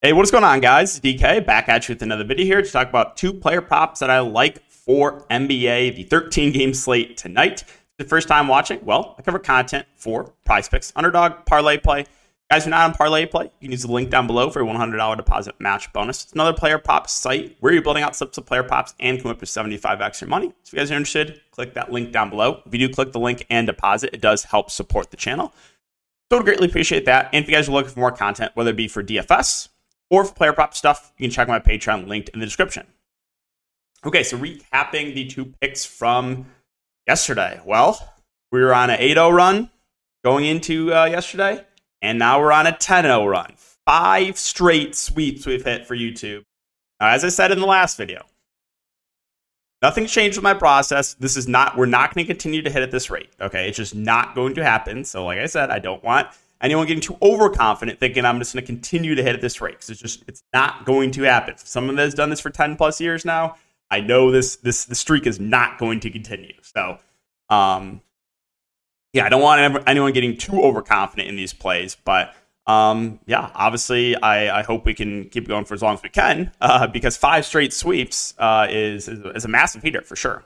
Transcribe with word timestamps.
Hey, 0.00 0.12
what's 0.12 0.30
going 0.30 0.44
on, 0.44 0.60
guys? 0.60 1.00
DK 1.00 1.44
back 1.44 1.68
at 1.68 1.88
you 1.88 1.96
with 1.96 2.02
another 2.02 2.22
video 2.22 2.46
here 2.46 2.62
to 2.62 2.70
talk 2.70 2.88
about 2.88 3.16
two 3.16 3.34
player 3.34 3.60
props 3.60 3.98
that 3.98 4.10
I 4.10 4.20
like 4.20 4.62
for 4.70 5.26
NBA, 5.26 5.96
the 5.96 6.04
13 6.04 6.52
game 6.52 6.72
slate 6.72 7.16
tonight. 7.16 7.64
The 7.96 8.04
first 8.04 8.28
time 8.28 8.46
watching, 8.46 8.78
well, 8.84 9.16
I 9.18 9.22
cover 9.22 9.40
content 9.40 9.88
for 9.96 10.32
PrizePicks, 10.48 10.92
underdog, 10.94 11.46
ParlayPlay. 11.46 12.06
Guys 12.48 12.64
who 12.64 12.68
are 12.68 12.70
not 12.70 12.90
on 12.90 12.94
ParlayPlay, 12.94 13.42
you 13.42 13.50
can 13.60 13.72
use 13.72 13.82
the 13.82 13.90
link 13.90 14.08
down 14.08 14.28
below 14.28 14.50
for 14.50 14.62
a 14.62 14.64
$100 14.64 15.16
deposit 15.16 15.56
match 15.58 15.92
bonus. 15.92 16.22
It's 16.22 16.32
another 16.32 16.52
player 16.52 16.78
prop 16.78 17.10
site 17.10 17.56
where 17.58 17.72
you're 17.72 17.82
building 17.82 18.04
out 18.04 18.14
slips 18.14 18.38
of 18.38 18.46
player 18.46 18.62
props 18.62 18.94
and 19.00 19.20
come 19.20 19.32
up 19.32 19.40
with 19.40 19.48
75 19.48 20.00
extra 20.00 20.28
money. 20.28 20.46
So 20.62 20.68
if 20.68 20.72
you 20.74 20.78
guys 20.78 20.92
are 20.92 20.94
interested, 20.94 21.40
click 21.50 21.74
that 21.74 21.90
link 21.90 22.12
down 22.12 22.30
below. 22.30 22.62
If 22.64 22.72
you 22.72 22.86
do 22.86 22.94
click 22.94 23.10
the 23.10 23.18
link 23.18 23.44
and 23.50 23.66
deposit, 23.66 24.10
it 24.12 24.20
does 24.20 24.44
help 24.44 24.70
support 24.70 25.10
the 25.10 25.16
channel. 25.16 25.52
So 26.30 26.36
I 26.36 26.38
would 26.38 26.44
greatly 26.46 26.68
appreciate 26.68 27.04
that. 27.06 27.30
And 27.32 27.42
if 27.42 27.50
you 27.50 27.56
guys 27.56 27.68
are 27.68 27.72
looking 27.72 27.90
for 27.90 27.98
more 27.98 28.12
content, 28.12 28.52
whether 28.54 28.70
it 28.70 28.76
be 28.76 28.86
for 28.86 29.02
DFS, 29.02 29.70
or 30.10 30.24
for 30.24 30.34
player 30.34 30.52
prop 30.52 30.74
stuff, 30.74 31.12
you 31.18 31.28
can 31.28 31.32
check 31.32 31.48
my 31.48 31.58
Patreon 31.58 32.06
linked 32.06 32.30
in 32.30 32.40
the 32.40 32.46
description. 32.46 32.86
Okay, 34.04 34.22
so 34.22 34.38
recapping 34.38 35.14
the 35.14 35.26
two 35.26 35.52
picks 35.60 35.84
from 35.84 36.46
yesterday. 37.06 37.60
Well, 37.64 38.14
we 38.52 38.60
were 38.60 38.74
on 38.74 38.90
an 38.90 38.98
8 39.00 39.14
0 39.14 39.30
run 39.30 39.70
going 40.24 40.44
into 40.44 40.94
uh, 40.94 41.06
yesterday, 41.06 41.64
and 42.00 42.18
now 42.18 42.40
we're 42.40 42.52
on 42.52 42.66
a 42.66 42.72
10 42.72 43.04
0 43.04 43.26
run. 43.26 43.54
Five 43.86 44.38
straight 44.38 44.94
sweeps 44.94 45.46
we've 45.46 45.64
hit 45.64 45.86
for 45.86 45.96
YouTube. 45.96 46.42
Now, 47.00 47.08
as 47.08 47.24
I 47.24 47.28
said 47.28 47.50
in 47.50 47.58
the 47.58 47.66
last 47.66 47.96
video, 47.96 48.24
nothing's 49.82 50.12
changed 50.12 50.36
with 50.36 50.44
my 50.44 50.54
process. 50.54 51.14
This 51.14 51.36
is 51.36 51.48
not, 51.48 51.76
we're 51.76 51.86
not 51.86 52.14
going 52.14 52.26
to 52.26 52.32
continue 52.32 52.62
to 52.62 52.70
hit 52.70 52.82
at 52.82 52.90
this 52.90 53.10
rate. 53.10 53.30
Okay, 53.40 53.68
it's 53.68 53.76
just 53.76 53.94
not 53.94 54.34
going 54.34 54.54
to 54.56 54.64
happen. 54.64 55.04
So, 55.04 55.24
like 55.24 55.38
I 55.38 55.46
said, 55.46 55.70
I 55.70 55.78
don't 55.78 56.04
want 56.04 56.28
anyone 56.60 56.86
getting 56.86 57.00
too 57.00 57.16
overconfident 57.22 58.00
thinking 58.00 58.24
I'm 58.24 58.38
just 58.38 58.52
going 58.52 58.64
to 58.64 58.66
continue 58.66 59.14
to 59.14 59.22
hit 59.22 59.34
at 59.34 59.40
this 59.40 59.60
rate 59.60 59.72
because 59.72 59.90
it's 59.90 60.00
just 60.00 60.24
it's 60.26 60.42
not 60.52 60.84
going 60.84 61.10
to 61.12 61.22
happen. 61.22 61.56
Someone 61.58 61.96
that 61.96 62.02
has 62.02 62.14
done 62.14 62.30
this 62.30 62.40
for 62.40 62.50
10 62.50 62.76
plus 62.76 63.00
years 63.00 63.24
now, 63.24 63.56
I 63.90 64.00
know 64.00 64.30
this 64.30 64.56
this 64.56 64.84
the 64.84 64.94
streak 64.94 65.26
is 65.26 65.40
not 65.40 65.78
going 65.78 66.00
to 66.00 66.10
continue. 66.10 66.54
So, 66.62 66.98
um, 67.48 68.02
yeah, 69.12 69.24
I 69.24 69.28
don't 69.28 69.42
want 69.42 69.82
anyone 69.86 70.12
getting 70.12 70.36
too 70.36 70.60
overconfident 70.60 71.28
in 71.28 71.36
these 71.36 71.52
plays, 71.52 71.96
but 72.04 72.34
um, 72.66 73.18
yeah, 73.24 73.50
obviously, 73.54 74.14
I, 74.16 74.58
I 74.58 74.62
hope 74.62 74.84
we 74.84 74.92
can 74.92 75.30
keep 75.30 75.48
going 75.48 75.64
for 75.64 75.72
as 75.72 75.80
long 75.80 75.94
as 75.94 76.02
we 76.02 76.10
can 76.10 76.52
uh, 76.60 76.86
because 76.86 77.16
five 77.16 77.46
straight 77.46 77.72
sweeps 77.72 78.34
uh, 78.38 78.66
is, 78.68 79.08
is, 79.08 79.20
is 79.34 79.44
a 79.44 79.48
massive 79.48 79.82
heater 79.82 80.02
for 80.02 80.16
sure. 80.16 80.44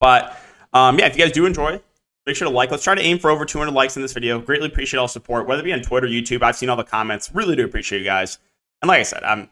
But 0.00 0.36
um, 0.72 0.98
yeah, 0.98 1.06
if 1.06 1.16
you 1.16 1.22
guys 1.22 1.32
do 1.32 1.44
enjoy 1.44 1.80
Make 2.26 2.34
sure 2.34 2.48
to 2.48 2.54
like. 2.54 2.72
Let's 2.72 2.82
try 2.82 2.96
to 2.96 3.00
aim 3.00 3.18
for 3.20 3.30
over 3.30 3.44
200 3.44 3.72
likes 3.72 3.94
in 3.96 4.02
this 4.02 4.12
video. 4.12 4.40
Greatly 4.40 4.66
appreciate 4.66 4.98
all 4.98 5.06
support, 5.06 5.46
whether 5.46 5.60
it 5.62 5.64
be 5.64 5.72
on 5.72 5.80
Twitter, 5.80 6.08
YouTube. 6.08 6.42
I've 6.42 6.56
seen 6.56 6.68
all 6.68 6.76
the 6.76 6.84
comments. 6.84 7.30
Really 7.32 7.54
do 7.54 7.64
appreciate 7.64 8.00
you 8.00 8.04
guys. 8.04 8.38
And 8.82 8.88
like 8.88 9.00
I 9.00 9.04
said, 9.04 9.22
I'm 9.22 9.48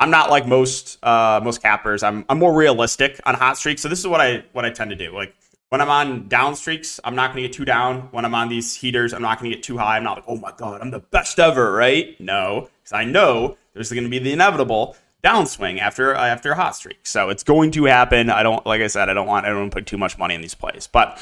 I'm 0.00 0.10
not 0.10 0.30
like 0.30 0.46
most 0.46 0.98
uh, 1.04 1.40
most 1.42 1.62
cappers. 1.62 2.02
I'm 2.02 2.24
I'm 2.28 2.38
more 2.38 2.54
realistic 2.54 3.20
on 3.26 3.34
hot 3.34 3.58
streaks. 3.58 3.82
So 3.82 3.88
this 3.88 3.98
is 3.98 4.06
what 4.06 4.20
I 4.22 4.44
what 4.52 4.64
I 4.64 4.70
tend 4.70 4.90
to 4.90 4.96
do. 4.96 5.14
Like 5.14 5.34
when 5.68 5.80
I'm 5.80 5.90
on 5.90 6.28
down 6.28 6.56
streaks, 6.56 7.00
I'm 7.04 7.14
not 7.14 7.32
going 7.32 7.42
to 7.42 7.48
get 7.48 7.56
too 7.56 7.64
down. 7.66 8.08
When 8.12 8.24
I'm 8.24 8.34
on 8.34 8.48
these 8.48 8.74
heaters, 8.74 9.12
I'm 9.12 9.22
not 9.22 9.38
going 9.38 9.50
to 9.50 9.56
get 9.56 9.62
too 9.62 9.76
high. 9.76 9.96
I'm 9.96 10.04
not 10.04 10.16
like, 10.16 10.24
oh 10.26 10.36
my 10.36 10.52
god, 10.56 10.80
I'm 10.80 10.90
the 10.90 11.00
best 11.00 11.38
ever, 11.38 11.72
right? 11.72 12.18
No, 12.20 12.70
because 12.82 12.92
I 12.92 13.04
know 13.04 13.58
there's 13.74 13.92
going 13.92 14.04
to 14.04 14.10
be 14.10 14.18
the 14.18 14.32
inevitable 14.32 14.96
downswing 15.22 15.80
after 15.80 16.14
after 16.14 16.52
a 16.52 16.56
hot 16.56 16.76
streak. 16.76 17.06
So 17.06 17.28
it's 17.28 17.42
going 17.42 17.72
to 17.72 17.84
happen. 17.84 18.30
I 18.30 18.42
don't 18.42 18.64
like 18.64 18.80
I 18.80 18.86
said, 18.86 19.10
I 19.10 19.14
don't 19.14 19.26
want 19.26 19.44
everyone 19.44 19.70
to 19.70 19.74
put 19.74 19.86
too 19.86 19.98
much 19.98 20.16
money 20.16 20.34
in 20.34 20.40
these 20.40 20.54
plays, 20.54 20.86
but 20.86 21.18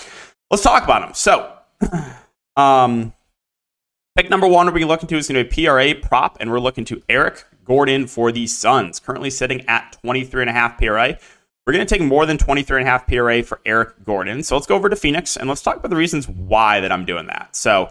let's 0.51 0.63
talk 0.63 0.85
about 0.85 1.03
them. 1.03 1.15
So, 1.15 1.53
um, 2.57 3.13
pick 4.17 4.31
number 4.31 4.47
one 4.47 4.73
we're 4.73 4.87
looking 4.87 5.09
to 5.09 5.17
is 5.17 5.29
going 5.29 5.45
to 5.45 5.49
be 5.49 5.67
PRA 5.67 5.95
prop, 5.95 6.39
and 6.41 6.51
we're 6.51 6.61
looking 6.61 6.85
to 6.87 7.03
Eric 7.09 7.45
Gordon 7.65 8.07
for 8.07 8.33
the 8.33 8.47
Suns, 8.47 9.01
currently 9.01 9.31
sitting 9.31 9.65
at 9.69 9.97
23.5 10.05 10.79
PRA. 10.79 11.19
We're 11.67 11.73
going 11.73 11.87
to 11.87 11.99
take 11.99 12.07
more 12.07 12.27
than 12.27 12.37
23.5 12.37 13.07
PRA 13.07 13.43
for 13.43 13.61
Eric 13.65 14.05
Gordon. 14.05 14.43
So 14.43 14.55
let's 14.55 14.67
go 14.67 14.77
over 14.77 14.91
to 14.91 14.97
Phoenix 14.97 15.37
and 15.37 15.49
let's 15.49 15.63
talk 15.63 15.77
about 15.77 15.89
the 15.89 15.97
reasons 15.97 16.29
why 16.29 16.81
that 16.81 16.93
I'm 16.93 17.07
doing 17.07 17.27
that. 17.29 17.57
So 17.57 17.91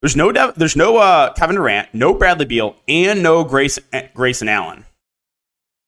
there's 0.00 0.16
no 0.16 0.32
there's 0.32 0.76
no 0.76 0.96
uh, 0.96 1.32
Kevin 1.32 1.56
Durant, 1.56 1.94
no 1.94 2.12
Bradley 2.12 2.44
Beal, 2.44 2.76
and 2.88 3.22
no 3.22 3.44
Grace 3.44 3.78
Grayson 4.14 4.48
Allen. 4.48 4.84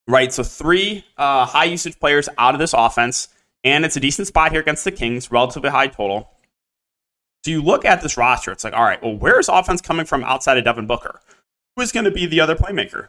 Right, 0.09 0.33
so 0.33 0.45
three 0.45 1.05
uh, 1.19 1.45
high 1.45 1.65
usage 1.65 1.99
players 1.99 2.29
out 2.39 2.55
of 2.55 2.61
this 2.61 2.73
offense 2.73 3.29
and 3.67 3.85
it's 3.85 3.97
a 3.97 4.01
decent 4.01 4.29
spot 4.29 4.53
here 4.53 4.61
against 4.61 4.85
the 4.85 4.93
Kings, 4.93 5.33
relatively 5.33 5.71
high 5.71 5.89
total. 5.89 6.31
So 7.45 7.51
you 7.51 7.61
look 7.61 7.85
at 7.85 8.01
this 8.01 8.17
roster, 8.17 8.53
it's 8.53 8.63
like, 8.63 8.73
all 8.73 8.85
right, 8.85 9.03
well, 9.03 9.17
where's 9.17 9.49
offense 9.49 9.81
coming 9.81 10.07
from 10.07 10.23
outside 10.23 10.57
of 10.57 10.65
Devin 10.65 10.87
Booker? 10.87 11.21
Who 11.75 11.83
is 11.83 11.91
going 11.91 12.05
to 12.05 12.13
be 12.13 12.27
the 12.27 12.41
other 12.41 12.55
playmaker? 12.55 13.09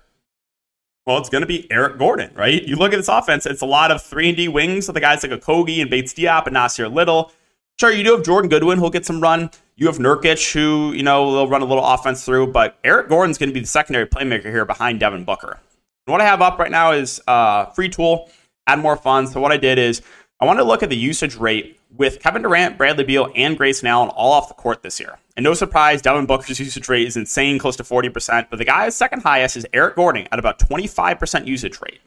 Well, 1.06 1.20
it's 1.20 1.30
going 1.30 1.42
to 1.42 1.48
be 1.48 1.72
Eric 1.72 2.00
Gordon, 2.00 2.32
right? 2.34 2.64
You 2.64 2.76
look 2.76 2.92
at 2.92 2.98
this 2.98 3.08
offense, 3.08 3.46
it's 3.46 3.62
a 3.62 3.68
lot 3.68 3.92
of 3.92 4.02
3 4.02 4.30
and 4.30 4.38
D 4.38 4.48
wings 4.48 4.88
with 4.88 4.96
the 4.96 5.00
guys 5.00 5.22
like 5.22 5.32
Okogie 5.32 5.80
and 5.80 5.92
Bates 5.92 6.14
Diop 6.14 6.48
and 6.48 6.56
Nassir 6.56 6.92
Little. 6.92 7.32
Sure, 7.80 7.92
you 7.92 8.04
do 8.04 8.16
have 8.16 8.26
Jordan 8.26 8.50
Goodwin 8.50 8.80
who'll 8.80 8.90
get 8.90 9.06
some 9.06 9.22
run. 9.22 9.52
You 9.76 9.86
have 9.86 10.00
Nurkic 10.00 10.54
who, 10.54 10.92
you 10.94 11.04
know, 11.04 11.34
they'll 11.34 11.48
run 11.48 11.62
a 11.62 11.66
little 11.66 11.86
offense 11.86 12.26
through, 12.26 12.48
but 12.48 12.80
Eric 12.84 13.10
Gordon's 13.10 13.38
going 13.38 13.50
to 13.50 13.54
be 13.54 13.60
the 13.60 13.68
secondary 13.68 14.08
playmaker 14.08 14.46
here 14.46 14.66
behind 14.66 15.00
Devin 15.00 15.24
Booker. 15.24 15.60
And 16.08 16.12
what 16.12 16.20
I 16.20 16.26
have 16.26 16.42
up 16.42 16.58
right 16.58 16.72
now 16.72 16.94
is 16.94 17.22
uh, 17.28 17.66
free 17.68 17.90
tool, 17.90 18.32
add 18.66 18.80
more 18.80 18.98
fun. 18.98 19.28
So 19.28 19.40
what 19.40 19.52
I 19.52 19.58
did 19.58 19.78
is 19.78 20.02
I 20.40 20.46
want 20.46 20.60
to 20.60 20.64
look 20.64 20.84
at 20.84 20.90
the 20.90 20.98
usage 20.98 21.36
rate 21.36 21.80
with 21.96 22.20
Kevin 22.20 22.44
Durant, 22.44 22.78
Bradley 22.78 23.04
Beal, 23.04 23.32
and 23.36 23.58
Grayson 23.58 23.88
Allen 23.88 24.10
all 24.10 24.32
off 24.32 24.48
the 24.48 24.54
court 24.54 24.84
this 24.84 25.00
year. 25.00 25.18
And 25.36 25.44
no 25.44 25.54
surprise, 25.54 26.02
Devin 26.02 26.28
Booker's 26.28 26.60
usage 26.60 26.88
rate 26.90 27.08
is 27.08 27.18
insane, 27.18 27.58
close 27.58 27.76
to 27.78 27.84
40%. 27.84 28.48
But 28.50 28.58
the 28.58 28.66
guy's 28.66 28.96
second 28.96 29.22
highest 29.22 29.58
is 29.58 29.66
Eric 29.74 29.96
Gordon 29.96 30.28
at 30.32 30.38
about 30.38 30.60
25% 30.60 31.48
usage 31.48 31.80
rate. 31.82 32.02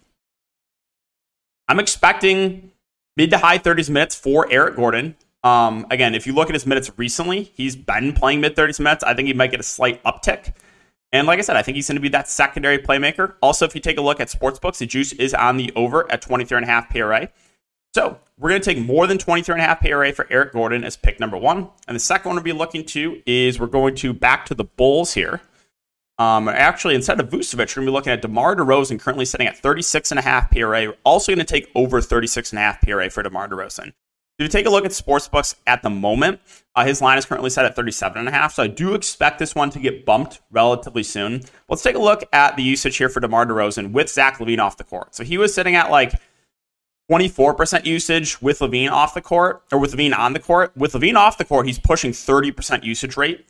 I'm 1.68 1.80
expecting 1.80 2.70
mid 3.16 3.30
to 3.30 3.38
high 3.38 3.58
30s 3.58 3.90
minutes 3.90 4.14
for 4.14 4.50
Eric 4.50 4.76
Gordon. 4.76 5.16
Um, 5.42 5.86
again, 5.90 6.14
if 6.14 6.26
you 6.26 6.34
look 6.34 6.48
at 6.50 6.54
his 6.54 6.66
minutes 6.66 6.90
recently, 6.96 7.44
he's 7.54 7.74
been 7.74 8.12
playing 8.12 8.40
mid 8.40 8.54
30s 8.54 8.78
minutes. 8.78 9.02
I 9.02 9.14
think 9.14 9.26
he 9.26 9.34
might 9.34 9.50
get 9.50 9.60
a 9.60 9.64
slight 9.64 10.02
uptick. 10.04 10.52
And 11.12 11.26
like 11.26 11.40
I 11.40 11.42
said, 11.42 11.56
I 11.56 11.62
think 11.62 11.74
he's 11.74 11.88
going 11.88 11.96
to 11.96 12.00
be 12.00 12.08
that 12.10 12.28
secondary 12.28 12.78
playmaker. 12.78 13.34
Also, 13.42 13.64
if 13.64 13.74
you 13.74 13.80
take 13.80 13.98
a 13.98 14.02
look 14.02 14.20
at 14.20 14.28
sportsbooks, 14.28 14.78
the 14.78 14.86
juice 14.86 15.12
is 15.14 15.34
on 15.34 15.56
the 15.56 15.72
over 15.74 16.10
at 16.12 16.22
23.5 16.22 16.90
PRA. 16.90 17.28
So 17.94 18.18
we're 18.38 18.50
going 18.50 18.62
to 18.62 18.74
take 18.74 18.84
more 18.84 19.06
than 19.06 19.18
23.5 19.18 19.80
PRA 19.80 20.12
for 20.12 20.26
Eric 20.30 20.52
Gordon 20.52 20.84
as 20.84 20.96
pick 20.96 21.18
number 21.18 21.36
one. 21.36 21.68
And 21.88 21.94
the 21.94 22.00
second 22.00 22.28
one 22.28 22.36
we'll 22.36 22.44
be 22.44 22.52
looking 22.52 22.84
to 22.86 23.20
is 23.26 23.58
we're 23.58 23.66
going 23.66 23.94
to 23.96 24.12
back 24.12 24.46
to 24.46 24.54
the 24.54 24.64
Bulls 24.64 25.14
here. 25.14 25.40
Um, 26.18 26.48
actually, 26.48 26.94
instead 26.94 27.18
of 27.18 27.30
Vucevic, 27.30 27.74
we're 27.74 27.82
going 27.82 27.86
to 27.86 27.90
be 27.90 27.90
looking 27.90 28.12
at 28.12 28.22
DeMar 28.22 28.54
DeRozan, 28.54 29.00
currently 29.00 29.24
sitting 29.24 29.46
at 29.46 29.60
36.5 29.60 30.50
PRA. 30.50 30.86
We're 30.88 30.96
also 31.02 31.32
going 31.32 31.44
to 31.44 31.50
take 31.50 31.70
over 31.74 32.00
36.5 32.00 32.82
PRA 32.82 33.10
for 33.10 33.22
DeMar 33.22 33.48
DeRozan. 33.48 33.88
If 33.88 34.44
you 34.44 34.48
take 34.48 34.66
a 34.66 34.70
look 34.70 34.86
at 34.86 34.92
sportsbooks 34.92 35.54
at 35.66 35.82
the 35.82 35.90
moment, 35.90 36.40
uh, 36.74 36.86
his 36.86 37.02
line 37.02 37.18
is 37.18 37.26
currently 37.26 37.50
set 37.50 37.66
at 37.66 37.76
37.5, 37.76 38.52
so 38.52 38.62
I 38.62 38.68
do 38.68 38.94
expect 38.94 39.38
this 39.38 39.54
one 39.54 39.68
to 39.70 39.78
get 39.78 40.06
bumped 40.06 40.40
relatively 40.50 41.02
soon. 41.02 41.42
Let's 41.68 41.82
take 41.82 41.94
a 41.94 41.98
look 41.98 42.24
at 42.32 42.56
the 42.56 42.62
usage 42.62 42.96
here 42.96 43.10
for 43.10 43.20
DeMar 43.20 43.44
DeRozan 43.44 43.92
with 43.92 44.08
Zach 44.08 44.38
LaVine 44.38 44.58
off 44.58 44.78
the 44.78 44.84
court. 44.84 45.14
So 45.14 45.24
he 45.24 45.36
was 45.36 45.52
sitting 45.52 45.74
at 45.74 45.90
like 45.90 46.14
24% 47.10 47.84
usage 47.84 48.40
with 48.40 48.60
LaVine 48.60 48.90
off 48.90 49.14
the 49.14 49.20
court, 49.20 49.62
or 49.72 49.78
with 49.78 49.92
LaVine 49.94 50.16
on 50.16 50.32
the 50.32 50.38
court. 50.38 50.76
With 50.76 50.92
LaVine 50.92 51.16
off 51.16 51.38
the 51.38 51.44
court, 51.44 51.66
he's 51.66 51.78
pushing 51.78 52.12
30% 52.12 52.84
usage 52.84 53.16
rate. 53.16 53.46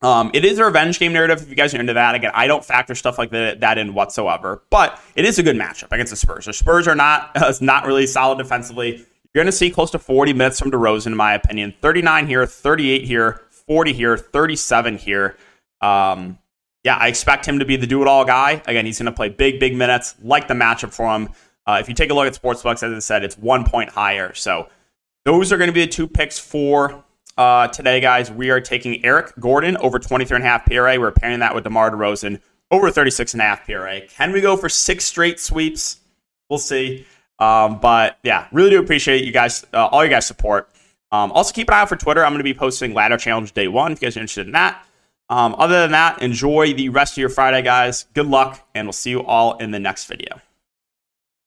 Um, 0.00 0.30
it 0.34 0.44
is 0.44 0.58
a 0.58 0.64
revenge 0.64 0.98
game 0.98 1.12
narrative 1.12 1.42
if 1.42 1.48
you 1.48 1.54
guys 1.54 1.74
are 1.74 1.80
into 1.80 1.94
that. 1.94 2.14
Again, 2.14 2.30
I 2.34 2.46
don't 2.46 2.64
factor 2.64 2.94
stuff 2.94 3.18
like 3.18 3.30
that, 3.30 3.78
in 3.78 3.94
whatsoever, 3.94 4.62
but 4.70 5.00
it 5.14 5.24
is 5.24 5.38
a 5.38 5.42
good 5.42 5.56
matchup 5.56 5.92
against 5.92 6.10
the 6.10 6.16
Spurs. 6.16 6.46
The 6.46 6.52
Spurs 6.52 6.88
are 6.88 6.94
not 6.94 7.30
uh, 7.36 7.52
not 7.60 7.86
really 7.86 8.06
solid 8.06 8.38
defensively. 8.38 8.96
You're 8.96 9.42
going 9.42 9.46
to 9.46 9.52
see 9.52 9.70
close 9.70 9.90
to 9.92 9.98
40 9.98 10.32
minutes 10.32 10.60
from 10.60 10.70
DeRozan, 10.70 11.08
in 11.08 11.16
my 11.16 11.34
opinion. 11.34 11.74
39 11.80 12.26
here, 12.26 12.46
38 12.46 13.04
here, 13.04 13.42
40 13.50 13.92
here, 13.92 14.16
37 14.16 14.96
here. 14.96 15.36
Um, 15.80 16.38
yeah, 16.84 16.96
I 16.96 17.08
expect 17.08 17.46
him 17.46 17.58
to 17.58 17.64
be 17.64 17.76
the 17.76 17.86
do 17.86 18.02
it 18.02 18.08
all 18.08 18.24
guy. 18.24 18.62
Again, 18.66 18.86
he's 18.86 18.98
going 18.98 19.06
to 19.06 19.16
play 19.16 19.30
big, 19.30 19.58
big 19.58 19.74
minutes. 19.74 20.14
Like 20.22 20.48
the 20.48 20.54
matchup 20.54 20.92
for 20.92 21.14
him. 21.14 21.30
Uh, 21.66 21.78
if 21.80 21.88
you 21.88 21.94
take 21.94 22.10
a 22.10 22.14
look 22.14 22.26
at 22.26 22.40
Sportsbooks, 22.40 22.82
as 22.82 22.92
I 22.92 22.98
said, 22.98 23.24
it's 23.24 23.38
one 23.38 23.64
point 23.64 23.90
higher. 23.90 24.34
So 24.34 24.68
those 25.24 25.52
are 25.52 25.56
going 25.56 25.68
to 25.68 25.74
be 25.74 25.84
the 25.84 25.90
two 25.90 26.06
picks 26.06 26.38
for 26.38 27.04
uh, 27.36 27.68
today, 27.68 28.00
guys. 28.00 28.30
We 28.30 28.50
are 28.50 28.60
taking 28.60 29.04
Eric 29.04 29.32
Gordon 29.40 29.76
over 29.78 29.98
23.5 29.98 30.66
PRA. 30.66 31.00
We're 31.00 31.10
pairing 31.10 31.40
that 31.40 31.54
with 31.54 31.64
DeMar 31.64 31.90
DeRozan 31.90 32.40
over 32.70 32.90
36.5 32.90 33.64
PRA. 33.64 34.00
Can 34.08 34.32
we 34.32 34.40
go 34.40 34.56
for 34.56 34.68
six 34.68 35.04
straight 35.04 35.40
sweeps? 35.40 36.00
We'll 36.48 36.58
see. 36.58 37.06
Um, 37.38 37.80
but 37.80 38.18
yeah, 38.22 38.46
really 38.52 38.70
do 38.70 38.80
appreciate 38.80 39.24
you 39.24 39.32
guys, 39.32 39.64
uh, 39.72 39.86
all 39.86 40.04
you 40.04 40.10
guys' 40.10 40.26
support. 40.26 40.70
Um, 41.10 41.32
also, 41.32 41.52
keep 41.52 41.68
an 41.68 41.74
eye 41.74 41.80
out 41.80 41.88
for 41.88 41.96
Twitter. 41.96 42.24
I'm 42.24 42.32
going 42.32 42.38
to 42.38 42.44
be 42.44 42.54
posting 42.54 42.92
Ladder 42.92 43.16
Challenge 43.16 43.52
Day 43.52 43.68
1 43.68 43.92
if 43.92 44.02
you 44.02 44.06
guys 44.06 44.16
are 44.16 44.20
interested 44.20 44.46
in 44.46 44.52
that. 44.52 44.84
Um, 45.30 45.54
other 45.58 45.80
than 45.82 45.92
that, 45.92 46.20
enjoy 46.22 46.74
the 46.74 46.88
rest 46.90 47.14
of 47.14 47.18
your 47.18 47.28
Friday, 47.28 47.62
guys. 47.62 48.06
Good 48.14 48.26
luck, 48.26 48.66
and 48.74 48.86
we'll 48.86 48.92
see 48.92 49.10
you 49.10 49.24
all 49.24 49.56
in 49.58 49.70
the 49.70 49.80
next 49.80 50.04
video. 50.06 50.40